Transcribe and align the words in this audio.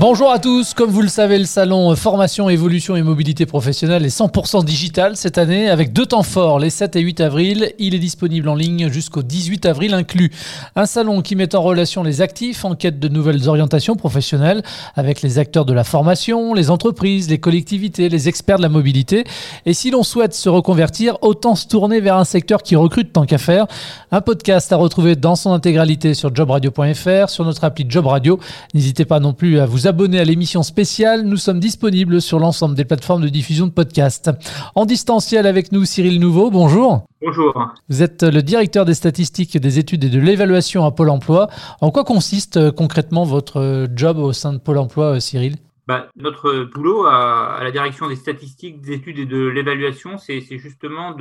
Bonjour 0.00 0.32
à 0.32 0.40
tous, 0.40 0.74
comme 0.74 0.90
vous 0.90 1.02
le 1.02 1.08
savez, 1.08 1.38
le 1.38 1.44
salon 1.44 1.94
Formation, 1.94 2.48
Évolution 2.48 2.96
et 2.96 3.02
Mobilité 3.02 3.46
Professionnelle 3.46 4.04
est 4.04 4.18
100% 4.18 4.64
digital 4.64 5.16
cette 5.16 5.38
année 5.38 5.70
avec 5.70 5.92
deux 5.92 6.04
temps 6.04 6.24
forts, 6.24 6.58
les 6.58 6.68
7 6.68 6.96
et 6.96 7.00
8 7.00 7.20
avril. 7.20 7.72
Il 7.78 7.94
est 7.94 8.00
disponible 8.00 8.48
en 8.48 8.56
ligne 8.56 8.90
jusqu'au 8.90 9.22
18 9.22 9.66
avril 9.66 9.94
inclus. 9.94 10.32
Un 10.74 10.86
salon 10.86 11.22
qui 11.22 11.36
met 11.36 11.54
en 11.54 11.62
relation 11.62 12.02
les 12.02 12.22
actifs 12.22 12.64
en 12.64 12.74
quête 12.74 12.98
de 12.98 13.08
nouvelles 13.08 13.48
orientations 13.48 13.94
professionnelles 13.94 14.62
avec 14.96 15.22
les 15.22 15.38
acteurs 15.38 15.64
de 15.64 15.72
la 15.72 15.84
formation, 15.84 16.54
les 16.54 16.70
entreprises, 16.70 17.30
les 17.30 17.38
collectivités, 17.38 18.08
les 18.08 18.28
experts 18.28 18.56
de 18.56 18.62
la 18.62 18.68
mobilité. 18.68 19.24
Et 19.64 19.74
si 19.74 19.92
l'on 19.92 20.02
souhaite 20.02 20.34
se 20.34 20.48
reconvertir, 20.48 21.18
autant 21.22 21.54
se 21.54 21.68
tourner 21.68 22.00
vers 22.00 22.16
un 22.16 22.24
secteur 22.24 22.62
qui 22.62 22.74
recrute 22.74 23.12
tant 23.12 23.26
qu'à 23.26 23.38
faire. 23.38 23.66
Un 24.10 24.20
podcast 24.20 24.72
à 24.72 24.76
retrouver 24.76 25.14
dans 25.14 25.36
son 25.36 25.52
intégralité 25.52 26.14
sur 26.14 26.34
jobradio.fr, 26.34 27.28
sur 27.28 27.44
notre 27.44 27.62
appli 27.62 27.86
Job 27.88 28.06
Radio. 28.06 28.40
N'hésitez 28.74 29.04
pas 29.04 29.20
non 29.20 29.32
plus 29.32 29.60
à 29.60 29.66
vous 29.66 29.83
abonner 29.86 30.20
à 30.20 30.24
l'émission 30.24 30.62
spéciale. 30.62 31.22
Nous 31.22 31.36
sommes 31.36 31.60
disponibles 31.60 32.20
sur 32.20 32.38
l'ensemble 32.38 32.74
des 32.74 32.84
plateformes 32.84 33.22
de 33.22 33.28
diffusion 33.28 33.66
de 33.66 33.72
podcasts. 33.72 34.30
En 34.74 34.86
distanciel 34.86 35.46
avec 35.46 35.72
nous, 35.72 35.84
Cyril 35.84 36.20
Nouveau, 36.20 36.50
bonjour. 36.50 37.04
Bonjour. 37.24 37.54
Vous 37.88 38.02
êtes 38.02 38.22
le 38.22 38.42
directeur 38.42 38.84
des 38.84 38.94
statistiques, 38.94 39.56
des 39.56 39.78
études 39.78 40.04
et 40.04 40.10
de 40.10 40.20
l'évaluation 40.20 40.84
à 40.84 40.90
Pôle 40.90 41.10
emploi. 41.10 41.48
En 41.80 41.90
quoi 41.90 42.04
consiste 42.04 42.56
euh, 42.56 42.70
concrètement 42.70 43.24
votre 43.24 43.60
euh, 43.60 43.86
job 43.94 44.18
au 44.18 44.32
sein 44.32 44.52
de 44.52 44.58
Pôle 44.58 44.78
emploi, 44.78 45.16
euh, 45.16 45.20
Cyril? 45.20 45.56
Bah, 45.86 46.08
notre 46.16 46.64
boulot 46.64 47.06
à, 47.06 47.60
la 47.62 47.70
direction 47.70 48.08
des 48.08 48.16
statistiques, 48.16 48.80
des 48.80 48.92
études 48.92 49.18
et 49.18 49.26
de 49.26 49.46
l'évaluation, 49.46 50.16
c'est 50.16 50.40
justement 50.40 51.14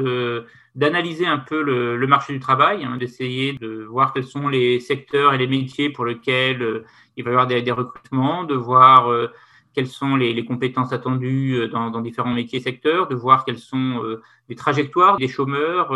d'analyser 0.75 1.25
un 1.25 1.37
peu 1.37 1.61
le, 1.61 2.07
marché 2.07 2.33
du 2.33 2.39
travail, 2.39 2.85
hein, 2.85 2.97
d'essayer 2.97 3.53
de 3.53 3.83
voir 3.83 4.13
quels 4.13 4.25
sont 4.25 4.47
les 4.47 4.79
secteurs 4.79 5.33
et 5.33 5.37
les 5.37 5.47
métiers 5.47 5.89
pour 5.89 6.05
lesquels 6.05 6.83
il 7.17 7.23
va 7.23 7.31
y 7.31 7.33
avoir 7.33 7.47
des, 7.47 7.71
recrutements, 7.71 8.43
de 8.43 8.55
voir 8.55 9.11
euh, 9.11 9.27
quelles 9.73 9.87
sont 9.87 10.15
les, 10.15 10.45
compétences 10.45 10.93
attendues 10.93 11.55
euh, 11.55 11.67
dans, 11.67 12.01
différents 12.01 12.33
métiers 12.33 12.59
et 12.59 12.61
secteurs, 12.61 13.07
de 13.07 13.15
voir 13.15 13.45
quelles 13.45 13.59
sont 13.59 14.01
euh, 14.03 14.21
les 14.49 14.55
trajectoires 14.55 15.17
des 15.17 15.27
chômeurs, 15.27 15.89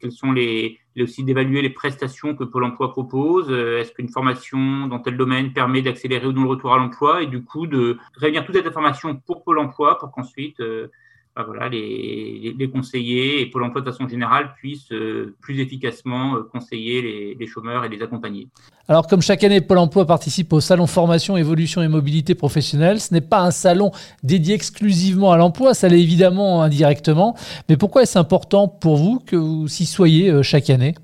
quelles 0.00 0.12
sont 0.12 0.32
les, 0.32 0.78
aussi 0.98 1.24
d'évaluer 1.24 1.60
les 1.60 1.70
prestations 1.70 2.36
que 2.36 2.44
Pôle 2.44 2.64
Emploi 2.64 2.92
propose. 2.92 3.50
Est-ce 3.50 3.92
qu'une 3.92 4.08
formation 4.08 4.86
dans 4.86 5.00
tel 5.00 5.16
domaine 5.16 5.52
permet 5.52 5.82
d'accélérer 5.82 6.26
ou 6.26 6.32
non 6.32 6.42
le 6.44 6.50
retour 6.50 6.72
à 6.72 6.78
l'emploi 6.78 7.22
et 7.22 7.26
du 7.26 7.42
coup 7.42 7.66
de 7.66 7.98
réunir 8.16 8.44
toute 8.44 8.54
cette 8.54 8.66
information 8.66 9.16
pour 9.16 9.42
Pôle 9.42 9.58
Emploi 9.58 9.98
pour 9.98 10.12
qu'ensuite 10.12 10.62
bah 11.36 11.44
voilà, 11.46 11.68
les, 11.68 12.54
les, 12.58 12.70
conseillers 12.70 13.40
et 13.40 13.46
Pôle 13.46 13.62
emploi 13.62 13.82
de 13.82 13.90
façon 13.90 14.08
générale 14.08 14.52
puissent 14.56 14.90
euh, 14.90 15.36
plus 15.40 15.60
efficacement 15.60 16.34
euh, 16.34 16.42
conseiller 16.42 17.36
les, 17.38 17.46
chômeurs 17.46 17.84
et 17.84 17.88
les 17.88 18.02
accompagner. 18.02 18.48
Alors 18.88 19.06
comme 19.06 19.22
chaque 19.22 19.44
année, 19.44 19.60
Pôle 19.60 19.78
emploi 19.78 20.04
participe 20.06 20.52
au 20.52 20.60
salon 20.60 20.88
formation, 20.88 21.36
évolution 21.36 21.82
et 21.82 21.88
mobilité 21.88 22.34
professionnelle. 22.34 23.00
Ce 23.00 23.14
n'est 23.14 23.20
pas 23.20 23.42
un 23.42 23.52
salon 23.52 23.92
dédié 24.24 24.54
exclusivement 24.54 25.30
à 25.30 25.36
l'emploi, 25.36 25.72
ça 25.72 25.88
l'est 25.88 26.02
évidemment 26.02 26.62
indirectement. 26.62 27.36
Mais 27.68 27.76
pourquoi 27.76 28.02
est-ce 28.02 28.18
important 28.18 28.66
pour 28.66 28.96
vous 28.96 29.20
que 29.20 29.36
vous 29.36 29.66
y 29.66 29.86
soyez 29.86 30.30
euh, 30.30 30.42
chaque 30.42 30.68
année? 30.68 30.94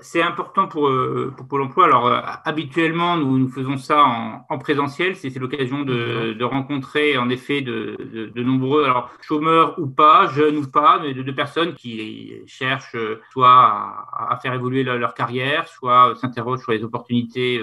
C'est 0.00 0.22
important 0.22 0.68
pour, 0.68 0.88
euh, 0.88 1.34
pour 1.36 1.46
Pôle 1.46 1.62
emploi. 1.62 1.84
Alors, 1.84 2.06
euh, 2.06 2.20
habituellement, 2.44 3.16
nous, 3.16 3.38
nous 3.38 3.48
faisons 3.48 3.76
ça 3.76 4.02
en, 4.48 4.58
présentiel. 4.58 5.16
C'est 5.16 5.34
l'occasion 5.38 5.82
de, 5.82 6.32
de, 6.32 6.44
rencontrer, 6.44 7.18
en 7.18 7.28
effet, 7.28 7.60
de, 7.60 8.30
de, 8.34 8.42
nombreux 8.42 8.84
alors, 8.84 9.10
chômeurs 9.20 9.78
ou 9.78 9.86
pas, 9.86 10.28
jeunes 10.28 10.56
ou 10.56 10.66
pas, 10.66 10.98
mais 11.02 11.12
de, 11.12 11.32
personnes 11.32 11.74
qui 11.74 12.32
cherchent 12.46 12.96
euh, 12.96 13.20
soit 13.30 13.50
à, 13.50 14.28
à 14.30 14.38
faire 14.40 14.54
évoluer 14.54 14.82
leur, 14.82 14.96
leur 14.96 15.12
carrière, 15.14 15.68
soit 15.68 16.14
s'interrogent 16.16 16.62
sur 16.62 16.72
les 16.72 16.82
opportunités 16.82 17.60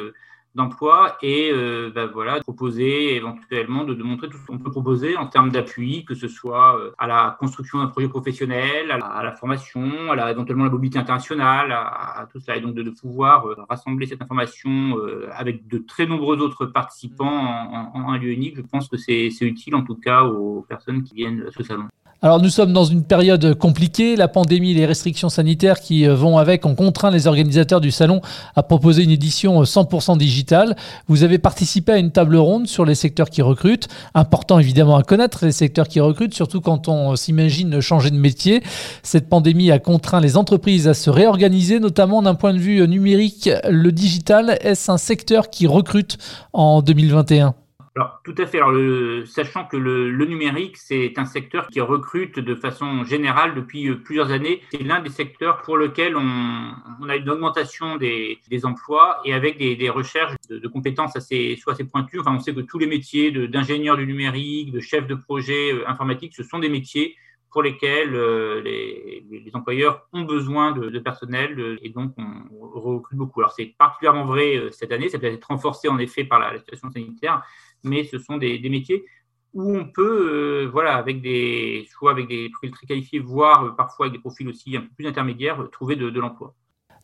d'emploi 0.56 1.18
et 1.22 1.50
euh, 1.52 1.92
bah, 1.94 2.06
voilà 2.06 2.40
proposer 2.42 3.16
éventuellement 3.16 3.84
de, 3.84 3.94
de, 3.94 4.04
montrer 4.04 4.30
tout 4.30 4.38
ce 4.38 4.46
qu'on 4.46 4.60
peut 4.60 4.70
proposer 4.70 5.18
en 5.18 5.26
termes 5.26 5.52
d'appui 5.52 6.06
que 6.06 6.14
ce 6.14 6.28
soit 6.28 6.80
euh, 6.80 6.92
à 6.98 7.08
la 7.08 7.36
construction 7.40 7.80
d'un 7.80 7.88
projet 7.88 8.08
professionnel 8.08 8.92
à 8.92 9.24
la, 9.24 9.32
formation 9.32 10.12
à 10.12 10.16
la, 10.16 10.32
éventuellement 10.32 10.66
la 10.66 10.70
mobilité 10.70 11.00
internationale 11.00 11.72
à, 11.72 12.28
tout 12.32 12.40
cela. 12.40 12.58
Et 12.58 12.62
donc 12.62 12.76
de, 12.76 12.84
de 12.84 12.92
pouvoir 12.92 13.48
euh, 13.48 13.56
rassembler 13.70 14.06
cette 14.06 14.22
information 14.22 14.98
euh, 14.98 15.28
avec 15.34 15.68
de 15.68 15.80
très 15.80 16.06
nombreux 16.06 16.38
autres 16.40 16.66
participants 16.68 17.26
en, 17.26 17.92
en, 17.94 18.06
en 18.06 18.12
un 18.12 18.18
lieu 18.18 18.32
unique 18.32 18.58
je 18.58 18.62
pense 18.62 18.88
que 18.88 18.98
c'est 18.98 19.30
utile 19.42 19.76
en 19.76 19.84
tout 19.84 19.96
cas 19.96 20.24
aux 20.24 20.62
personnes 20.62 21.04
qui 21.04 21.16
viennent 21.16 21.46
à 21.48 21.52
ce 21.52 21.64
salon 21.64 21.88
alors 22.24 22.42
nous 22.42 22.50
sommes 22.50 22.72
dans 22.72 22.86
une 22.86 23.04
période 23.04 23.54
compliquée, 23.56 24.16
la 24.16 24.30
pandémie, 24.30 24.74
les 24.74 24.86
restrictions 24.86 25.28
sanitaires 25.28 25.82
qui 25.82 26.08
euh, 26.08 26.16
vont 26.16 26.38
avec 26.38 26.66
ont 26.66 26.74
contraint 26.74 27.12
les 27.12 27.28
organisateurs 27.28 27.82
du 27.82 27.92
salon 27.92 28.22
à 28.56 28.64
proposer 28.64 29.04
une 29.04 29.10
édition 29.10 29.62
100% 29.62 30.14
euh, 30.14 30.16
digitale. 30.16 30.78
Vous 31.10 31.24
avez 31.24 31.38
participé 31.38 31.92
à 31.92 31.98
une 31.98 32.12
table 32.12 32.38
ronde 32.38 32.68
sur 32.68 32.86
les 32.86 32.96
secteurs 32.96 33.30
qui 33.30 33.42
recrutent, 33.42 33.90
important 34.14 34.58
évidemment 34.58 34.96
à 34.96 35.04
connaître 35.04 35.44
les 35.44 35.52
secteurs 35.52 35.90
qui 35.90 36.00
recrutent, 36.00 36.34
surtout 36.34 36.62
quand 36.62 36.88
on 36.88 37.12
euh, 37.12 37.16
s'imagine 37.18 37.82
changer 37.82 38.10
de 38.10 38.16
métier. 38.16 38.64
Cette 39.04 39.28
pandémie 39.28 39.70
a 39.72 39.80
contraint 39.80 40.22
les 40.22 40.38
entreprises 40.38 40.88
à 40.88 40.94
se 40.94 41.10
réorganiser, 41.10 41.82
notamment 41.82 42.22
d'un 42.22 42.36
point 42.36 42.54
de 42.54 42.60
vue 42.60 42.88
numérique. 42.88 43.50
Le 43.70 43.92
digital, 43.92 44.58
est-ce 44.62 44.90
un 44.90 44.98
secteur 44.98 45.50
qui 45.50 45.68
recrute 45.68 46.18
en 46.54 46.82
2021 46.82 47.54
alors, 47.96 48.22
tout 48.24 48.34
à 48.40 48.48
fait. 48.48 48.58
Alors, 48.58 48.72
le, 48.72 49.24
sachant 49.28 49.66
que 49.66 49.78
le, 49.78 50.26
numérique, 50.26 50.78
c'est 50.78 51.14
un 51.18 51.26
secteur 51.26 51.68
qui 51.68 51.80
recrute 51.80 52.40
de 52.40 52.56
façon 52.56 53.04
générale 53.04 53.54
depuis 53.54 53.88
euh, 53.88 53.96
plusieurs 53.96 54.32
années. 54.32 54.62
C'est 54.72 54.82
l'un 54.82 55.00
des 55.00 55.12
secteurs 55.12 55.62
pour 55.62 55.78
lequel 55.78 56.16
on, 56.18 57.08
a 57.08 57.16
une 57.16 57.30
augmentation 57.30 57.98
des, 57.98 58.40
emplois 58.64 59.20
et 59.26 59.34
avec 59.34 59.60
des, 59.60 59.90
recherches 59.90 60.34
de, 60.50 60.58
de, 60.58 60.68
compétences 60.68 61.16
assez, 61.16 61.56
soit 61.62 61.74
assez 61.74 61.84
pointues. 61.84 62.20
Enfin, 62.20 62.34
on 62.34 62.40
sait 62.40 62.56
que 62.56 62.62
tous 62.62 62.80
les 62.80 62.88
métiers 62.88 63.32
d'ingénieur 63.48 63.96
du 63.96 64.08
numérique, 64.08 64.72
de 64.72 64.80
chef 64.80 65.06
de 65.06 65.14
projet 65.14 65.72
euh, 65.72 65.88
informatique, 65.88 66.34
ce 66.36 66.42
sont 66.42 66.58
des 66.58 66.70
métiers 66.70 67.16
pour 67.54 67.64
lesquels 67.64 68.14
euh, 68.16 68.62
les, 68.62 69.24
employeurs 69.54 70.08
ont 70.12 70.24
besoin 70.24 70.72
de, 70.72 71.00
personnel 71.00 71.78
et 71.82 71.90
donc 71.90 72.14
on, 72.18 72.80
recrute 72.80 73.18
beaucoup. 73.18 73.40
Alors 73.40 73.54
c'est 73.54 73.76
particulièrement 73.78 74.26
vrai 74.26 74.70
cette 74.72 74.92
année, 74.92 75.10
ça 75.10 75.20
peut 75.20 75.28
être 75.28 75.46
renforcé 75.46 75.88
en 75.88 76.00
effet 76.00 76.24
par 76.24 76.40
la, 76.40 76.58
situation 76.58 76.90
sanitaire, 76.90 77.44
mais 77.84 78.04
ce 78.06 78.18
sont 78.18 78.38
des, 78.38 78.60
métiers 78.70 79.06
où 79.54 79.76
on 79.76 79.86
peut, 79.86 80.64
euh, 80.64 80.70
voilà, 80.72 80.96
avec 80.96 81.22
des, 81.22 81.88
soit 81.92 82.12
avec 82.12 82.28
des 82.28 82.50
profils 82.50 82.72
très 82.72 82.88
qualifiés, 82.88 83.20
voire 83.20 83.64
euh, 83.64 83.72
parfois 83.72 84.08
avec 84.08 84.18
des 84.18 84.20
profils 84.20 84.48
aussi 84.48 84.76
un 84.76 84.82
peu 84.82 84.90
plus 84.96 85.08
intermédiaires, 85.08 85.62
euh, 85.62 85.68
trouver 85.68 85.96
de, 85.96 86.08
l'emploi. 86.08 86.56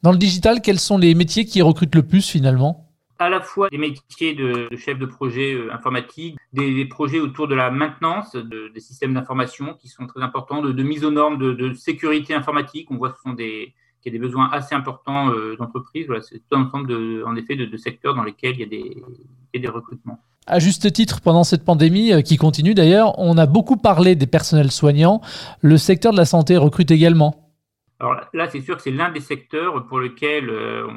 Dans 0.01 0.11
le 0.11 0.17
digital, 0.17 0.61
quels 0.61 0.79
sont 0.79 0.97
les 0.97 1.13
métiers 1.13 1.45
qui 1.45 1.61
recrutent 1.61 1.95
le 1.95 2.03
plus 2.03 2.27
finalement? 2.27 2.88
À 3.19 3.29
la 3.29 3.41
fois 3.41 3.69
des 3.69 3.77
métiers 3.77 4.33
de 4.33 4.69
chef 4.77 4.97
de 4.97 5.05
projet 5.05 5.57
informatique, 5.71 6.37
des, 6.53 6.85
projets 6.85 7.19
autour 7.19 7.47
de 7.47 7.55
la 7.55 7.69
maintenance 7.69 8.35
des 8.35 8.79
systèmes 8.79 9.13
d'information 9.13 9.73
qui 9.73 9.87
sont 9.87 10.07
très 10.07 10.21
importants, 10.21 10.61
de, 10.61 10.83
mise 10.83 11.03
aux 11.03 11.11
normes 11.11 11.37
de, 11.37 11.73
sécurité 11.73 12.33
informatique. 12.33 12.89
On 12.91 12.97
voit 12.97 13.13
ce 13.15 13.21
sont 13.21 13.33
des, 13.33 13.73
qu'il 14.01 14.13
y 14.13 14.15
a 14.15 14.19
des 14.19 14.25
besoins 14.25 14.49
assez 14.51 14.73
importants 14.73 15.31
d'entreprises. 15.57 16.07
Voilà, 16.07 16.21
c'est 16.21 16.39
tout 16.39 16.55
un 16.55 16.63
ensemble 16.63 16.93
en 17.25 17.35
effet 17.35 17.55
de, 17.55 17.77
secteurs 17.77 18.15
dans 18.15 18.23
lesquels 18.23 18.55
il 18.55 18.61
y 18.61 18.63
a 18.63 18.67
des, 18.67 19.03
il 19.53 19.61
y 19.61 19.65
a 19.65 19.67
des 19.67 19.73
recrutements 19.73 20.19
à 20.49 20.59
juste 20.59 20.91
titre 20.91 21.21
pendant 21.21 21.43
cette 21.43 21.63
pandémie 21.63 22.11
euh, 22.11 22.21
qui 22.21 22.37
continue 22.37 22.73
d'ailleurs. 22.73 23.17
On 23.19 23.37
a 23.37 23.45
beaucoup 23.45 23.77
parlé 23.77 24.15
des 24.15 24.27
personnels 24.27 24.71
soignants. 24.71 25.21
Le 25.61 25.77
secteur 25.77 26.11
de 26.11 26.17
la 26.17 26.25
santé 26.25 26.57
recrute 26.57 26.91
également. 26.91 27.48
Alors 28.01 28.21
là, 28.33 28.49
c'est 28.49 28.61
sûr 28.61 28.77
que 28.77 28.81
c'est 28.81 28.91
l'un 28.91 29.11
des 29.11 29.19
secteurs 29.19 29.85
pour 29.87 29.99
lequel 29.99 30.49
euh, 30.49 30.87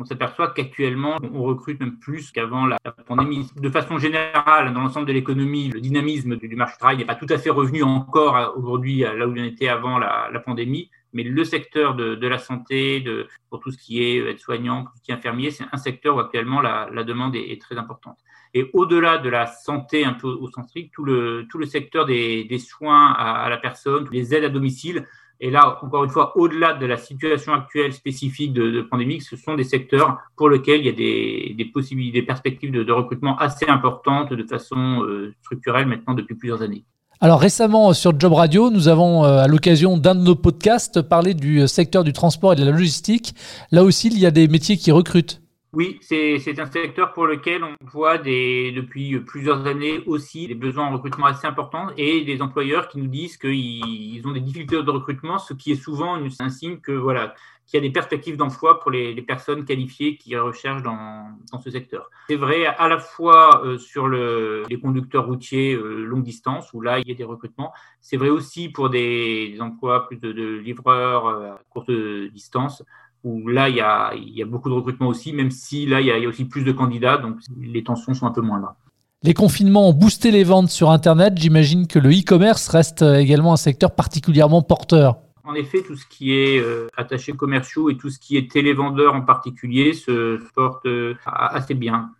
on, 0.00 0.04
s'aperçoit 0.04 0.48
qu'actuellement, 0.48 1.16
on 1.32 1.42
recrute 1.44 1.78
même 1.78 1.98
plus 1.98 2.32
qu'avant 2.32 2.66
la, 2.66 2.76
pandémie. 3.06 3.48
De 3.56 3.70
façon 3.70 3.98
générale, 3.98 4.74
dans 4.74 4.80
l'ensemble 4.80 5.06
de 5.06 5.12
l'économie, 5.12 5.68
le 5.68 5.80
dynamisme 5.80 6.36
du, 6.36 6.56
marché 6.56 6.74
du 6.74 6.78
travail 6.78 6.96
n'est 6.96 7.04
pas 7.04 7.14
tout 7.14 7.26
à 7.28 7.38
fait 7.38 7.50
revenu 7.50 7.84
encore 7.84 8.54
aujourd'hui 8.56 8.98
là 9.00 9.28
où 9.28 9.36
il 9.36 9.42
en 9.42 9.44
était 9.44 9.68
avant 9.68 9.98
la, 9.98 10.42
pandémie. 10.44 10.90
Mais 11.12 11.22
le 11.22 11.44
secteur 11.44 11.94
de, 11.94 12.26
la 12.26 12.38
santé, 12.38 13.04
pour 13.48 13.60
tout 13.60 13.70
ce 13.70 13.78
qui 13.78 14.02
est 14.02 14.16
aide-soignant, 14.16 14.84
tout 14.84 14.92
ce 14.96 15.02
qui 15.02 15.12
est 15.12 15.14
infirmier, 15.14 15.52
c'est 15.52 15.64
un 15.70 15.78
secteur 15.78 16.16
où 16.16 16.20
actuellement 16.20 16.60
la, 16.60 17.04
demande 17.04 17.36
est 17.36 17.60
très 17.60 17.78
importante. 17.78 18.18
Et 18.54 18.68
au-delà 18.72 19.18
de 19.18 19.28
la 19.28 19.46
santé 19.46 20.04
un 20.04 20.14
peu 20.14 20.26
au 20.26 20.50
centrique, 20.50 20.90
tout 20.92 21.04
le, 21.04 21.46
tout 21.48 21.58
le 21.58 21.66
secteur 21.66 22.06
des, 22.06 22.42
des 22.42 22.58
soins 22.58 23.12
à, 23.12 23.48
la 23.48 23.56
personne, 23.56 24.08
les 24.10 24.34
aides 24.34 24.44
à 24.44 24.48
domicile, 24.48 25.06
et 25.42 25.50
là, 25.50 25.78
encore 25.82 26.04
une 26.04 26.10
fois, 26.10 26.36
au-delà 26.36 26.74
de 26.74 26.84
la 26.84 26.98
situation 26.98 27.54
actuelle 27.54 27.94
spécifique 27.94 28.52
de, 28.52 28.82
pandémie, 28.82 29.22
ce 29.22 29.36
sont 29.36 29.54
des 29.54 29.64
secteurs 29.64 30.18
pour 30.36 30.50
lesquels 30.50 30.80
il 30.80 30.86
y 30.86 30.88
a 30.88 31.54
des, 31.56 31.64
possibilités, 31.72 32.20
des 32.20 32.26
perspectives 32.26 32.70
de, 32.70 32.92
recrutement 32.92 33.38
assez 33.38 33.66
importantes 33.66 34.34
de 34.34 34.44
façon 34.44 35.02
euh, 35.02 35.34
structurelle 35.40 35.86
maintenant 35.86 36.12
depuis 36.12 36.34
plusieurs 36.34 36.60
années. 36.60 36.84
Alors 37.22 37.40
récemment 37.40 37.92
sur 37.92 38.18
Job 38.18 38.32
Radio, 38.34 38.70
nous 38.70 38.88
avons 38.88 39.24
euh, 39.24 39.38
à 39.38 39.46
l'occasion 39.46 39.96
d'un 39.96 40.14
de 40.14 40.20
nos 40.20 40.34
podcasts 40.34 41.02
parlé 41.02 41.34
du 41.34 41.66
secteur 41.68 42.04
du 42.04 42.12
transport 42.12 42.52
et 42.52 42.56
de 42.56 42.64
la 42.64 42.70
logistique. 42.70 43.34
Là 43.70 43.82
aussi, 43.82 44.08
il 44.08 44.18
y 44.18 44.26
a 44.26 44.30
des 44.30 44.46
métiers 44.48 44.76
qui 44.76 44.90
recrutent. 44.90 45.39
Oui, 45.72 45.98
c'est 46.02 46.58
un 46.58 46.66
secteur 46.66 47.12
pour 47.12 47.26
lequel 47.26 47.62
on 47.62 47.76
voit 47.86 48.18
des, 48.18 48.72
depuis 48.72 49.20
plusieurs 49.20 49.66
années 49.66 50.02
aussi 50.06 50.48
des 50.48 50.56
besoins 50.56 50.86
en 50.86 50.92
recrutement 50.92 51.26
assez 51.26 51.46
importants 51.46 51.88
et 51.96 52.24
des 52.24 52.42
employeurs 52.42 52.88
qui 52.88 52.98
nous 52.98 53.06
disent 53.06 53.36
qu'ils 53.36 54.26
ont 54.26 54.32
des 54.32 54.40
difficultés 54.40 54.82
de 54.82 54.90
recrutement, 54.90 55.38
ce 55.38 55.54
qui 55.54 55.70
est 55.70 55.82
souvent 55.82 56.18
un 56.40 56.48
signe 56.48 56.78
que 56.78 56.90
voilà 56.90 57.34
qu'il 57.70 57.78
y 57.80 57.84
a 57.84 57.88
des 57.88 57.92
perspectives 57.92 58.36
d'emploi 58.36 58.80
pour 58.80 58.90
les, 58.90 59.14
personnes 59.22 59.64
qualifiées 59.64 60.16
qui 60.16 60.36
recherchent 60.36 60.82
dans, 60.82 61.38
ce 61.62 61.70
secteur. 61.70 62.10
C'est 62.28 62.34
vrai 62.34 62.66
à 62.66 62.88
la 62.88 62.98
fois 62.98 63.64
euh, 63.64 63.78
sur 63.78 64.08
les 64.08 64.80
conducteurs 64.80 65.26
routiers 65.26 65.74
euh, 65.74 66.04
longue 66.04 66.24
distance, 66.24 66.72
où 66.72 66.80
là, 66.80 66.98
il 66.98 67.08
y 67.08 67.12
a 67.12 67.14
des 67.14 67.22
recrutements. 67.24 67.72
C'est 68.00 68.16
vrai 68.16 68.28
aussi 68.28 68.70
pour 68.70 68.90
des, 68.90 69.56
emplois 69.60 70.08
plus 70.08 70.16
de, 70.16 70.30
livreurs 70.58 71.26
euh, 71.26 71.52
à 71.52 71.60
courte 71.70 71.92
distance, 72.32 72.82
où 73.24 73.48
là, 73.48 73.68
il 73.68 73.76
y, 73.76 73.80
a, 73.80 74.46
beaucoup 74.46 74.68
de 74.68 74.74
recrutements 74.74 75.08
aussi, 75.08 75.32
même 75.32 75.50
si 75.50 75.86
là, 75.86 76.00
il 76.00 76.06
y, 76.06 76.12
a, 76.12 76.28
aussi 76.28 76.44
plus 76.44 76.64
de 76.64 76.72
candidats, 76.72 77.18
donc 77.18 77.36
les 77.60 77.82
tensions 77.82 78.14
sont 78.14 78.26
un 78.26 78.32
peu 78.32 78.40
moins 78.40 78.60
là. 78.60 78.76
Les 79.22 79.34
confinements 79.34 79.88
ont 79.88 79.92
boosté 79.92 80.30
les 80.30 80.44
ventes 80.44 80.70
sur 80.70 80.90
Internet. 80.90 81.34
J'imagine 81.36 81.86
que 81.86 81.98
le 81.98 82.10
e-commerce 82.10 82.68
reste 82.68 83.02
également 83.02 83.52
un 83.52 83.58
secteur 83.58 83.94
particulièrement 83.94 84.62
porteur. 84.62 85.18
En 85.44 85.54
effet, 85.54 85.82
tout 85.82 85.96
ce 85.96 86.06
qui 86.06 86.32
est 86.32 86.58
euh, 86.58 86.86
attaché 86.96 87.32
commerciaux 87.32 87.90
et 87.90 87.96
tout 87.96 88.08
ce 88.08 88.18
qui 88.18 88.36
est 88.36 88.50
télévendeur 88.50 89.14
en 89.14 89.22
particulier 89.22 89.94
se 89.94 90.40
porte 90.54 90.86
euh, 90.86 91.14
assez 91.26 91.74
bien. 91.74 92.10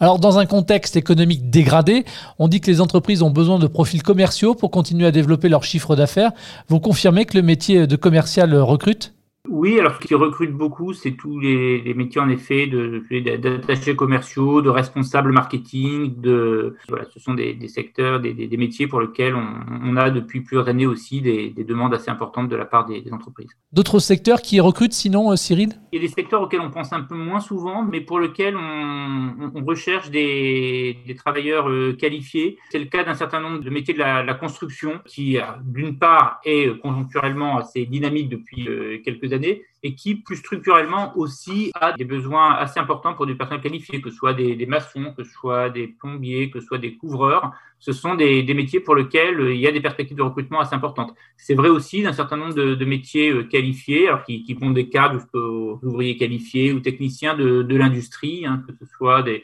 Alors, 0.00 0.18
dans 0.18 0.38
un 0.38 0.46
contexte 0.46 0.96
économique 0.96 1.50
dégradé, 1.50 2.04
on 2.38 2.48
dit 2.48 2.60
que 2.60 2.70
les 2.70 2.80
entreprises 2.80 3.22
ont 3.22 3.30
besoin 3.30 3.58
de 3.58 3.66
profils 3.66 4.02
commerciaux 4.02 4.54
pour 4.54 4.70
continuer 4.70 5.06
à 5.06 5.10
développer 5.10 5.48
leur 5.48 5.62
chiffre 5.64 5.94
d'affaires. 5.96 6.32
Vous 6.68 6.80
confirmez 6.80 7.26
que 7.26 7.36
le 7.36 7.42
métier 7.42 7.86
de 7.86 7.96
commercial 7.96 8.54
recrute? 8.54 9.14
Oui, 9.48 9.80
alors 9.80 9.94
ce 9.94 10.06
qui 10.06 10.14
recrute 10.14 10.52
beaucoup, 10.52 10.92
c'est 10.92 11.12
tous 11.12 11.40
les, 11.40 11.94
métiers 11.94 12.20
en 12.20 12.28
effet 12.28 12.66
d'attachés 12.66 13.96
commerciaux, 13.96 14.60
de 14.60 14.68
responsables 14.68 15.32
marketing, 15.32 16.20
de 16.20 16.76
voilà, 16.88 17.06
ce 17.06 17.18
sont 17.18 17.32
des, 17.32 17.56
secteurs, 17.68 18.20
des, 18.20 18.56
métiers 18.58 18.86
pour 18.86 19.00
lesquels 19.00 19.34
on, 19.34 19.96
a 19.96 20.10
depuis 20.10 20.42
plusieurs 20.42 20.68
années 20.68 20.86
aussi 20.86 21.22
des, 21.22 21.54
demandes 21.64 21.94
assez 21.94 22.10
importantes 22.10 22.50
de 22.50 22.56
la 22.56 22.66
part 22.66 22.84
des, 22.84 23.02
entreprises. 23.12 23.48
D'autres 23.72 23.98
secteurs 23.98 24.42
qui 24.42 24.60
recrutent 24.60 24.92
sinon, 24.92 25.32
euh, 25.32 25.36
Cyril? 25.36 25.70
Il 25.92 26.00
y 26.00 26.04
a 26.04 26.06
des 26.06 26.12
secteurs 26.12 26.42
auxquels 26.42 26.60
on 26.60 26.70
pense 26.70 26.92
un 26.92 27.00
peu 27.00 27.14
moins 27.14 27.40
souvent, 27.40 27.82
mais 27.82 28.00
pour 28.00 28.20
lesquels 28.20 28.56
on, 28.56 29.64
recherche 29.66 30.10
des, 30.10 30.96
travailleurs 31.16 31.68
euh, 31.68 31.96
qualifiés. 31.98 32.58
C'est 32.70 32.78
le 32.78 32.86
cas 32.86 33.04
d'un 33.04 33.14
certain 33.14 33.40
nombre 33.40 33.60
de 33.60 33.70
métiers 33.70 33.94
de 33.94 33.98
la, 33.98 34.34
construction 34.34 35.00
qui, 35.06 35.38
d'une 35.64 35.98
part, 35.98 36.40
est 36.44 36.78
conjoncturellement 36.80 37.58
assez 37.58 37.84
dynamique 37.86 38.28
depuis 38.28 38.68
euh, 38.68 38.98
années 39.32 39.62
et 39.82 39.94
qui, 39.94 40.14
plus 40.14 40.36
structurellement 40.36 41.16
aussi, 41.16 41.70
a 41.74 41.92
des 41.92 42.04
besoins 42.04 42.52
assez 42.54 42.78
importants 42.78 43.14
pour 43.14 43.26
des 43.26 43.34
personnes 43.34 43.60
qualifiées, 43.60 44.00
que 44.00 44.10
ce 44.10 44.16
soit 44.16 44.34
des, 44.34 44.66
maçons, 44.66 45.14
que 45.16 45.24
ce 45.24 45.32
soit 45.32 45.70
des 45.70 45.88
plombiers, 45.88 46.50
que 46.50 46.60
ce 46.60 46.66
soit 46.66 46.78
des 46.78 46.96
couvreurs. 46.96 47.52
Ce 47.78 47.92
sont 47.92 48.14
des, 48.14 48.42
métiers 48.54 48.80
pour 48.80 48.94
lesquels 48.94 49.40
euh, 49.40 49.54
il 49.54 49.60
y 49.60 49.66
a 49.66 49.72
des 49.72 49.80
perspectives 49.80 50.18
de 50.18 50.22
recrutement 50.22 50.60
assez 50.60 50.74
importantes. 50.74 51.14
C'est 51.38 51.54
vrai 51.54 51.70
aussi 51.70 52.02
d'un 52.02 52.12
certain 52.12 52.36
nombre 52.36 52.54
de, 52.54 52.84
métiers 52.84 53.30
euh, 53.30 53.44
qualifiés, 53.44 54.08
alors 54.08 54.22
qui, 54.24 54.42
qui 54.42 54.54
font 54.54 54.70
des 54.70 54.90
cadres 54.90 55.20
jusqu'aux 55.20 55.80
ouvriers 55.82 56.16
qualifiés 56.16 56.72
ou 56.72 56.80
techniciens 56.80 57.34
de, 57.34 57.74
l'industrie, 57.74 58.44
hein, 58.44 58.62
que 58.66 58.74
ce 58.74 58.84
soit 58.84 59.22
des, 59.22 59.42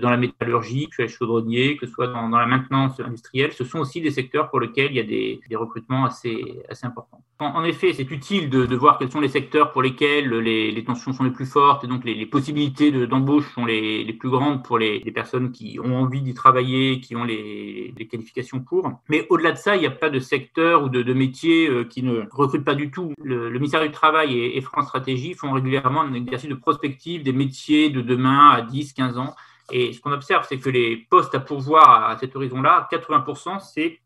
dans 0.00 0.10
la 0.10 0.16
métallurgie, 0.16 0.88
que 0.88 0.90
ce 0.90 0.96
soit 0.96 1.04
les 1.04 1.10
chaudronniers, 1.10 1.76
que 1.76 1.86
ce 1.86 1.92
soit 1.92 2.08
dans, 2.08 2.28
la 2.28 2.46
maintenance 2.46 3.00
industrielle, 3.00 3.52
ce 3.52 3.64
sont 3.64 3.78
aussi 3.78 4.00
des 4.00 4.10
secteurs 4.10 4.50
pour 4.50 4.60
lesquels 4.60 4.90
il 4.90 4.96
y 4.96 5.00
a 5.00 5.02
des, 5.02 5.56
recrutements 5.56 6.04
assez, 6.04 6.62
importants. 6.82 7.22
En, 7.40 7.62
effet, 7.64 7.92
c'est 7.92 8.10
utile 8.10 8.50
de, 8.50 8.76
voir 8.76 8.98
quels 8.98 9.10
sont 9.10 9.20
les 9.20 9.28
secteurs 9.28 9.70
pour 9.72 9.82
lesquels 9.82 10.28
les, 10.28 10.84
tensions 10.84 11.12
sont 11.12 11.24
les 11.24 11.30
plus 11.30 11.46
fortes 11.46 11.84
et 11.84 11.86
donc 11.86 12.04
les, 12.04 12.26
possibilités 12.26 12.90
d'embauche 13.06 13.52
sont 13.54 13.64
les, 13.64 14.12
plus 14.12 14.30
grandes 14.30 14.64
pour 14.64 14.78
les, 14.78 15.00
personnes 15.12 15.52
qui 15.52 15.78
ont 15.82 15.96
envie 15.96 16.22
d'y 16.22 16.34
travailler, 16.34 17.00
qui 17.00 17.16
ont 17.16 17.24
les, 17.24 17.94
qualifications 18.10 18.60
pour. 18.60 18.90
Mais 19.08 19.26
au-delà 19.28 19.52
de 19.52 19.58
ça, 19.58 19.76
il 19.76 19.80
n'y 19.80 19.86
a 19.86 19.90
pas 19.90 20.10
de 20.10 20.18
secteur 20.18 20.84
ou 20.84 20.88
de, 20.88 21.02
de 21.02 21.12
métier 21.12 21.68
euh, 21.68 21.84
qui 21.84 22.02
ne 22.02 22.22
recrute 22.30 22.64
pas 22.64 22.74
du 22.74 22.90
tout. 22.90 23.12
Le, 23.22 23.50
ministère 23.50 23.82
du 23.82 23.90
Travail 23.90 24.38
et, 24.38 24.56
et 24.56 24.60
France 24.60 24.86
Stratégie 24.86 25.34
font 25.34 25.52
régulièrement 25.52 26.02
un 26.02 26.14
exercice 26.14 26.48
de 26.48 26.54
prospective 26.54 27.22
des 27.22 27.32
métiers 27.32 27.90
de 27.90 28.00
demain 28.00 28.50
à 28.50 28.62
10, 28.62 28.92
15 28.92 29.18
ans 29.18 29.34
et 29.70 29.92
ce 29.92 30.00
qu'on 30.00 30.12
observe, 30.12 30.46
c'est 30.48 30.58
que 30.58 30.70
les 30.70 30.96
postes 30.96 31.34
à 31.34 31.40
pourvoir 31.40 32.08
à 32.08 32.16
cet 32.18 32.34
horizon-là, 32.36 32.88
80%, 32.90 33.60
c'est 33.60 34.00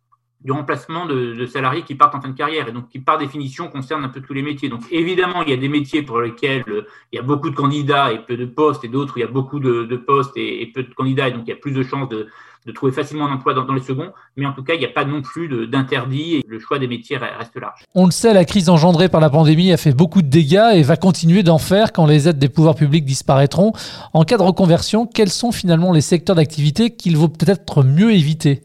du 0.44 0.52
remplacement 0.52 1.06
de, 1.06 1.46
salariés 1.46 1.82
qui 1.82 1.94
partent 1.94 2.14
en 2.14 2.20
fin 2.20 2.28
de 2.28 2.36
carrière 2.36 2.68
et 2.68 2.72
donc 2.72 2.88
qui 2.88 2.98
par 2.98 3.18
définition 3.18 3.68
concernent 3.68 4.04
un 4.04 4.08
peu 4.08 4.20
tous 4.20 4.32
les 4.32 4.42
métiers. 4.42 4.68
Donc 4.68 4.80
évidemment, 4.90 5.42
il 5.42 5.50
y 5.50 5.52
a 5.52 5.56
des 5.56 5.68
métiers 5.68 6.02
pour 6.02 6.20
lesquels 6.20 6.64
euh, 6.68 6.86
il 7.12 7.16
y 7.16 7.18
a 7.18 7.22
beaucoup 7.22 7.50
de 7.50 7.54
candidats 7.54 8.12
et 8.12 8.18
peu 8.18 8.36
de 8.36 8.46
postes 8.46 8.84
et 8.84 8.88
d'autres 8.88 9.18
il 9.18 9.20
y 9.20 9.24
a 9.24 9.28
beaucoup 9.28 9.60
de, 9.60 9.96
postes 9.96 10.32
et, 10.36 10.70
peu 10.74 10.82
de 10.82 10.92
candidats 10.94 11.28
et 11.28 11.32
donc 11.32 11.42
il 11.46 11.50
y 11.50 11.52
a 11.52 11.56
plus 11.56 11.72
de 11.72 11.82
chances 11.82 12.08
de, 12.08 12.28
trouver 12.74 12.92
facilement 12.92 13.26
un 13.26 13.32
emploi 13.32 13.54
dans, 13.54 13.74
les 13.74 13.82
seconds, 13.82 14.12
mais 14.36 14.46
en 14.46 14.52
tout 14.52 14.62
cas, 14.62 14.74
il 14.74 14.78
n'y 14.78 14.86
a 14.86 14.88
pas 14.88 15.04
non 15.04 15.20
plus 15.20 15.66
d'interdit 15.66 16.36
et 16.36 16.44
le 16.46 16.60
choix 16.60 16.78
des 16.78 16.86
métiers 16.86 17.16
reste 17.16 17.56
large. 17.60 17.82
On 17.96 18.04
le 18.04 18.12
sait, 18.12 18.32
la 18.32 18.44
crise 18.44 18.68
engendrée 18.68 19.08
par 19.08 19.20
la 19.20 19.30
pandémie 19.30 19.72
a 19.72 19.76
fait 19.76 19.92
beaucoup 19.92 20.22
de 20.22 20.28
dégâts 20.28 20.70
et 20.74 20.82
va 20.82 20.96
continuer 20.96 21.42
d'en 21.42 21.58
faire 21.58 21.92
quand 21.92 22.06
les 22.06 22.28
aides 22.28 22.38
des 22.38 22.48
pouvoirs 22.48 22.76
publics 22.76 23.04
disparaîtront. 23.04 23.72
En 24.12 24.22
cas 24.22 24.38
de 24.38 24.42
reconversion, 24.42 25.06
quels 25.06 25.30
sont 25.30 25.50
finalement 25.50 25.92
les 25.92 26.02
secteurs 26.02 26.36
d'activité 26.36 26.90
qu'il 26.90 27.16
vaut 27.16 27.28
peut-être 27.28 27.82
mieux 27.82 28.12
éviter? 28.12 28.62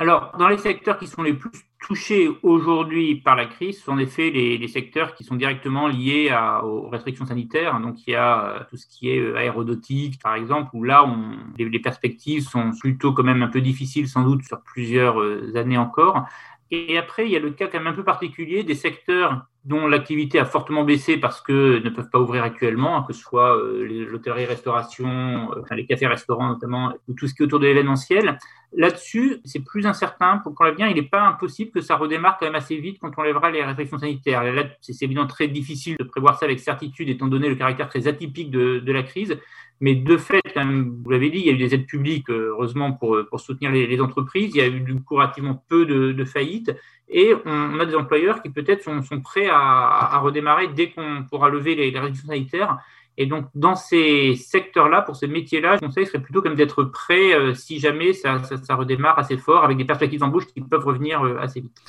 Alors, 0.00 0.32
dans 0.38 0.48
les 0.48 0.56
secteurs 0.56 0.98
qui 0.98 1.06
sont 1.06 1.22
les 1.22 1.34
plus 1.34 1.50
touchés 1.78 2.30
aujourd'hui 2.42 3.16
par 3.16 3.36
la 3.36 3.44
crise, 3.44 3.76
ce 3.76 3.84
sont 3.84 3.92
en 3.92 3.98
effet 3.98 4.30
les, 4.30 4.66
secteurs 4.68 5.14
qui 5.14 5.24
sont 5.24 5.34
directement 5.34 5.88
liés 5.88 6.34
aux 6.62 6.88
restrictions 6.88 7.26
sanitaires. 7.26 7.78
Donc, 7.80 8.06
il 8.06 8.12
y 8.12 8.16
a 8.16 8.44
euh, 8.44 8.60
tout 8.70 8.78
ce 8.78 8.86
qui 8.86 9.10
est 9.10 9.18
euh, 9.18 9.36
aérodautique, 9.36 10.18
par 10.22 10.36
exemple, 10.36 10.70
où 10.72 10.84
là, 10.84 11.04
on, 11.04 11.36
les, 11.58 11.78
perspectives 11.80 12.44
sont 12.44 12.70
plutôt 12.80 13.12
quand 13.12 13.24
même 13.24 13.42
un 13.42 13.48
peu 13.48 13.60
difficiles, 13.60 14.08
sans 14.08 14.22
doute, 14.22 14.42
sur 14.42 14.62
plusieurs 14.62 15.20
euh, 15.20 15.54
années 15.54 15.76
encore. 15.76 16.26
Et 16.72 16.96
après, 16.96 17.26
il 17.26 17.32
y 17.32 17.36
a 17.36 17.40
le 17.40 17.50
cas 17.50 17.66
quand 17.66 17.78
même 17.78 17.88
un 17.88 17.92
peu 17.92 18.04
particulier 18.04 18.62
des 18.62 18.76
secteurs 18.76 19.46
dont 19.64 19.88
l'activité 19.88 20.38
a 20.38 20.44
fortement 20.44 20.84
baissé 20.84 21.16
parce 21.16 21.40
que 21.40 21.82
ne 21.82 21.90
peuvent 21.90 22.08
pas 22.10 22.20
ouvrir 22.20 22.44
actuellement, 22.44 23.02
que 23.02 23.12
ce 23.12 23.20
soit 23.20 23.56
euh, 23.56 24.06
l'hôtellerie-restauration, 24.08 25.50
euh, 25.52 25.74
les 25.74 25.84
cafés-restaurants 25.84 26.48
notamment, 26.48 26.94
ou 27.08 27.14
tout 27.14 27.26
ce 27.26 27.34
qui 27.34 27.42
est 27.42 27.46
autour 27.46 27.58
de 27.58 27.66
l'événementiel. 27.66 28.38
Là-dessus, 28.72 29.38
c'est 29.44 29.64
plus 29.64 29.84
incertain 29.86 30.38
pour 30.38 30.54
qu'on 30.54 30.64
l'avenir. 30.64 30.86
Il 30.86 30.94
n'est 30.94 31.02
pas 31.02 31.22
impossible 31.22 31.72
que 31.72 31.80
ça 31.80 31.96
redémarre 31.96 32.38
quand 32.38 32.46
même 32.46 32.54
assez 32.54 32.76
vite 32.76 32.98
quand 33.00 33.10
on 33.18 33.22
lèvera 33.22 33.50
les 33.50 33.64
restrictions 33.64 33.98
sanitaires. 33.98 34.44
Là, 34.44 34.64
c'est 34.80 35.02
évidemment 35.02 35.26
très 35.26 35.48
difficile 35.48 35.96
de 35.98 36.04
prévoir 36.04 36.38
ça 36.38 36.46
avec 36.46 36.60
certitude, 36.60 37.08
étant 37.08 37.26
donné 37.26 37.48
le 37.48 37.56
caractère 37.56 37.88
très 37.88 38.06
atypique 38.06 38.50
de 38.52 38.92
la 38.92 39.02
crise. 39.02 39.36
Mais 39.80 39.94
de 39.94 40.16
fait, 40.16 40.42
comme 40.54 41.02
vous 41.02 41.10
l'avez 41.10 41.30
dit, 41.30 41.38
il 41.38 41.46
y 41.46 41.50
a 41.50 41.52
eu 41.52 41.56
des 41.56 41.74
aides 41.74 41.86
publiques, 41.86 42.28
euh, 42.28 42.50
heureusement, 42.50 42.92
pour, 42.92 43.18
pour 43.28 43.40
soutenir 43.40 43.70
les, 43.70 44.00
entreprises. 44.00 44.52
Il 44.54 44.58
y 44.58 44.60
a 44.60 44.68
eu 44.68 44.80
du 44.80 45.02
coup 45.02 45.14
relativement 45.14 45.64
peu 45.68 45.86
de, 45.86 46.24
faillites. 46.24 46.74
Et 47.08 47.34
on, 47.44 47.80
a 47.80 47.86
des 47.86 47.94
employeurs 47.94 48.42
qui 48.42 48.50
peut-être 48.50 48.82
sont, 48.82 49.02
sont, 49.02 49.20
prêts 49.20 49.48
à, 49.48 49.58
à, 49.58 50.18
redémarrer 50.18 50.68
dès 50.68 50.90
qu'on 50.90 51.24
pourra 51.28 51.48
lever 51.48 51.74
les, 51.74 51.90
les 51.90 51.98
restrictions 51.98 52.28
sanitaires. 52.28 52.78
Et 53.16 53.26
donc, 53.26 53.48
dans 53.54 53.74
ces 53.74 54.34
secteurs-là, 54.34 55.02
pour 55.02 55.14
ces 55.14 55.26
métiers-là, 55.26 55.74
le 55.74 55.80
conseil 55.80 56.06
serait 56.06 56.22
plutôt 56.22 56.40
comme 56.40 56.54
d'être 56.54 56.84
prêt 56.84 57.34
euh, 57.34 57.54
si 57.54 57.78
jamais 57.78 58.14
ça, 58.14 58.42
ça, 58.42 58.74
redémarre 58.74 59.18
assez 59.18 59.36
fort, 59.36 59.62
avec 59.62 59.76
des 59.76 59.84
perspectives 59.84 60.20
d'embauche 60.20 60.46
qui 60.46 60.62
peuvent 60.62 60.86
revenir 60.86 61.22
euh, 61.22 61.36
assez 61.38 61.60
vite. 61.60 61.82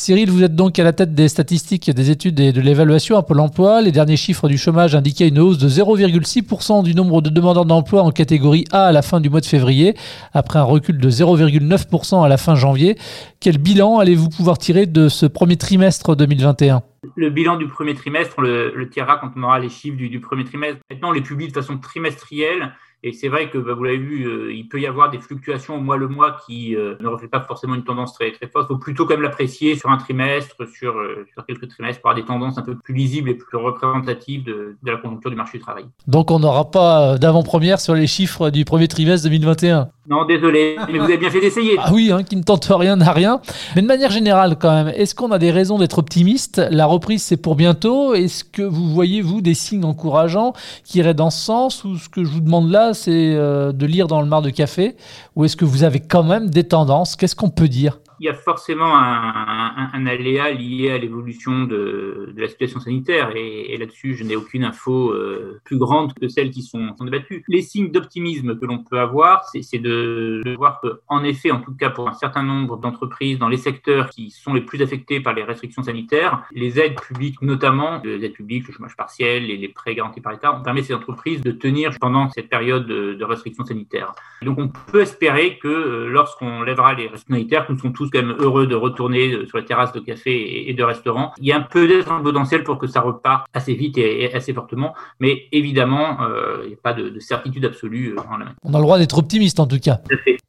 Cyril, 0.00 0.30
vous 0.30 0.44
êtes 0.44 0.54
donc 0.54 0.78
à 0.78 0.84
la 0.84 0.92
tête 0.92 1.12
des 1.12 1.26
statistiques, 1.26 1.90
des 1.90 2.12
études 2.12 2.38
et 2.38 2.52
de 2.52 2.60
l'évaluation 2.60 3.18
à 3.18 3.24
Pôle 3.24 3.40
emploi. 3.40 3.82
Les 3.82 3.90
derniers 3.90 4.16
chiffres 4.16 4.46
du 4.46 4.56
chômage 4.56 4.94
indiquaient 4.94 5.26
une 5.26 5.40
hausse 5.40 5.58
de 5.58 5.68
0,6% 5.68 6.84
du 6.84 6.94
nombre 6.94 7.20
de 7.20 7.30
demandeurs 7.30 7.64
d'emploi 7.64 8.02
en 8.02 8.12
catégorie 8.12 8.64
A 8.70 8.86
à 8.86 8.92
la 8.92 9.02
fin 9.02 9.20
du 9.20 9.28
mois 9.28 9.40
de 9.40 9.46
février, 9.46 9.96
après 10.32 10.60
un 10.60 10.62
recul 10.62 10.98
de 10.98 11.10
0,9% 11.10 12.24
à 12.24 12.28
la 12.28 12.36
fin 12.36 12.54
janvier. 12.54 12.96
Quel 13.40 13.58
bilan 13.58 13.98
allez-vous 13.98 14.28
pouvoir 14.28 14.58
tirer 14.58 14.86
de 14.86 15.08
ce 15.08 15.26
premier 15.26 15.56
trimestre 15.56 16.14
2021 16.14 16.82
le 17.16 17.30
bilan 17.30 17.56
du 17.56 17.68
premier 17.68 17.94
trimestre, 17.94 18.34
on 18.38 18.42
le, 18.42 18.88
tirera 18.90 19.18
quand 19.18 19.30
on 19.36 19.42
aura 19.44 19.60
les 19.60 19.68
chiffres 19.68 19.96
du, 19.96 20.08
du 20.08 20.18
premier 20.18 20.44
trimestre. 20.44 20.78
Maintenant, 20.90 21.10
on 21.10 21.12
les 21.12 21.20
publie 21.20 21.46
de 21.46 21.52
façon 21.52 21.78
trimestrielle. 21.78 22.72
Et 23.04 23.12
c'est 23.12 23.28
vrai 23.28 23.48
que, 23.48 23.58
bah, 23.58 23.74
vous 23.74 23.84
l'avez 23.84 23.98
vu, 23.98 24.24
euh, 24.24 24.52
il 24.52 24.68
peut 24.68 24.80
y 24.80 24.86
avoir 24.86 25.10
des 25.10 25.20
fluctuations 25.20 25.76
au 25.76 25.80
mois 25.80 25.96
le 25.96 26.08
mois 26.08 26.36
qui 26.46 26.74
euh, 26.74 26.96
ne 27.00 27.06
reflètent 27.06 27.30
pas 27.30 27.40
forcément 27.40 27.74
une 27.74 27.84
tendance 27.84 28.12
très, 28.12 28.32
très 28.32 28.48
forte. 28.48 28.66
Il 28.68 28.74
faut 28.74 28.78
plutôt 28.78 29.06
quand 29.06 29.14
même 29.14 29.22
l'apprécier 29.22 29.76
sur 29.76 29.90
un 29.90 29.98
trimestre, 29.98 30.56
sur, 30.68 30.96
euh, 30.96 31.24
sur 31.32 31.46
quelques 31.46 31.68
trimestres, 31.68 32.00
pour 32.00 32.10
avoir 32.10 32.22
des 32.22 32.26
tendances 32.26 32.58
un 32.58 32.62
peu 32.62 32.76
plus 32.76 32.94
lisibles 32.94 33.30
et 33.30 33.34
plus 33.34 33.56
représentatives 33.56 34.42
de, 34.42 34.76
de 34.82 34.90
la 34.90 34.96
conjoncture 34.96 35.30
du 35.30 35.36
marché 35.36 35.58
du 35.58 35.64
travail. 35.64 35.86
Donc 36.08 36.30
on 36.30 36.40
n'aura 36.40 36.70
pas 36.70 37.18
d'avant-première 37.18 37.78
sur 37.78 37.94
les 37.94 38.06
chiffres 38.06 38.50
du 38.50 38.64
premier 38.64 38.88
trimestre 38.88 39.28
2021 39.28 39.90
non, 40.08 40.24
désolé, 40.24 40.76
mais 40.90 40.98
vous 40.98 41.04
avez 41.04 41.18
bien 41.18 41.28
fait 41.28 41.40
d'essayer. 41.40 41.76
Ah 41.78 41.90
oui, 41.92 42.10
hein, 42.10 42.22
qui 42.22 42.34
ne 42.36 42.42
tente 42.42 42.66
rien 42.70 42.96
n'a 42.96 43.12
rien. 43.12 43.42
Mais 43.76 43.82
de 43.82 43.86
manière 43.86 44.10
générale, 44.10 44.56
quand 44.58 44.72
même, 44.72 44.88
est-ce 44.88 45.14
qu'on 45.14 45.30
a 45.32 45.38
des 45.38 45.50
raisons 45.50 45.78
d'être 45.78 45.98
optimiste? 45.98 46.62
La 46.70 46.86
reprise, 46.86 47.22
c'est 47.22 47.36
pour 47.36 47.56
bientôt. 47.56 48.14
Est-ce 48.14 48.42
que 48.42 48.62
vous 48.62 48.88
voyez, 48.88 49.20
vous, 49.20 49.42
des 49.42 49.52
signes 49.52 49.84
encourageants 49.84 50.54
qui 50.82 50.98
iraient 50.98 51.12
dans 51.12 51.28
ce 51.28 51.44
sens? 51.44 51.84
Ou 51.84 51.98
ce 51.98 52.08
que 52.08 52.24
je 52.24 52.30
vous 52.30 52.40
demande 52.40 52.70
là, 52.70 52.94
c'est 52.94 53.34
euh, 53.34 53.72
de 53.72 53.84
lire 53.84 54.06
dans 54.06 54.22
le 54.22 54.26
mar 54.26 54.40
de 54.40 54.48
café? 54.48 54.96
Ou 55.36 55.44
est-ce 55.44 55.56
que 55.56 55.66
vous 55.66 55.82
avez 55.84 56.00
quand 56.00 56.22
même 56.22 56.48
des 56.48 56.64
tendances? 56.64 57.14
Qu'est-ce 57.14 57.36
qu'on 57.36 57.50
peut 57.50 57.68
dire? 57.68 57.98
Il 58.20 58.26
y 58.26 58.28
a 58.28 58.34
forcément 58.34 58.96
un, 58.96 60.06
aléa 60.06 60.50
lié 60.50 60.90
à 60.90 60.98
l'évolution 60.98 61.64
de, 61.64 62.32
la 62.36 62.48
situation 62.48 62.80
sanitaire 62.80 63.32
et, 63.34 63.76
là-dessus, 63.78 64.14
je 64.14 64.24
n'ai 64.24 64.36
aucune 64.36 64.64
info 64.64 65.10
euh, 65.10 65.60
plus 65.64 65.78
grande 65.78 66.12
que 66.14 66.28
celles 66.28 66.50
qui 66.50 66.62
sont, 66.62 66.94
débattues. 67.00 67.44
Les 67.48 67.62
signes 67.62 67.90
d'optimisme 67.90 68.58
que 68.58 68.64
l'on 68.64 68.78
peut 68.78 68.98
avoir, 68.98 69.44
c'est 69.44 69.78
de, 69.78 70.42
voir 70.56 70.80
que, 70.80 71.00
en 71.08 71.22
effet, 71.24 71.50
en 71.50 71.60
tout 71.60 71.74
cas 71.74 71.90
pour 71.90 72.08
un 72.08 72.14
certain 72.14 72.42
nombre 72.42 72.76
d'entreprises 72.78 73.38
dans 73.38 73.48
les 73.48 73.56
secteurs 73.56 74.10
qui 74.10 74.30
sont 74.30 74.54
les 74.54 74.60
plus 74.60 74.82
affectés 74.82 75.20
par 75.20 75.34
les 75.34 75.44
restrictions 75.44 75.82
sanitaires, 75.82 76.44
les 76.52 76.80
aides 76.80 77.00
publiques, 77.00 77.40
notamment 77.42 78.00
les 78.04 78.24
aides 78.24 78.32
publiques, 78.32 78.66
le 78.68 78.74
chômage 78.74 78.96
partiel 78.96 79.50
et 79.50 79.56
les 79.56 79.68
prêts 79.68 79.94
garantis 79.94 80.20
par 80.20 80.32
l'État, 80.32 80.54
ont 80.54 80.62
permis 80.62 80.80
à 80.80 80.84
ces 80.84 80.94
entreprises 80.94 81.40
de 81.40 81.52
tenir 81.52 81.92
pendant 82.00 82.28
cette 82.30 82.48
période 82.48 82.86
de, 82.86 83.24
restrictions 83.28 83.64
sanitaires. 83.64 84.14
Donc, 84.40 84.58
on 84.58 84.68
peut 84.68 85.02
espérer 85.02 85.58
que 85.58 85.68
euh, 85.68 86.08
lorsqu'on 86.08 86.62
lèvera 86.62 86.94
les 86.94 87.08
restrictions 87.08 87.34
sanitaires, 87.34 87.66
nous 87.68 87.78
sommes 87.78 87.92
tous 87.92 88.07
quand 88.10 88.22
même 88.22 88.36
heureux 88.38 88.66
de 88.66 88.74
retourner 88.74 89.32
euh, 89.32 89.46
sur 89.46 89.58
les 89.58 89.64
terrasses 89.64 89.92
de 89.92 90.00
café 90.00 90.68
et 90.68 90.74
de 90.74 90.82
restaurants. 90.82 91.32
Il 91.40 91.46
y 91.46 91.52
a 91.52 91.56
un 91.56 91.62
peu 91.62 91.86
d'être 91.86 92.22
potentiel 92.22 92.64
pour 92.64 92.78
que 92.78 92.86
ça 92.86 93.00
reparte 93.00 93.46
assez 93.52 93.74
vite 93.74 93.98
et 93.98 94.32
assez 94.34 94.52
fortement, 94.52 94.94
mais 95.20 95.44
évidemment, 95.52 96.18
euh, 96.22 96.60
il 96.64 96.68
n'y 96.68 96.74
a 96.74 96.78
pas 96.82 96.92
de, 96.92 97.18
certitude 97.20 97.64
absolue 97.64 98.16
en 98.18 98.36
la 98.36 98.46
main. 98.46 98.52
On 98.64 98.74
a 98.74 98.78
le 98.78 98.82
droit 98.82 98.98
d'être 98.98 99.18
optimiste 99.18 99.60
en 99.60 99.66
tout 99.66 99.78
cas. 99.78 100.00